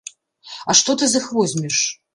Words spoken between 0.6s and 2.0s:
А што ты з іх возьмеш?